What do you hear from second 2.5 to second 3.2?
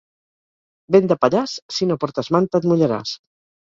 et mullaràs.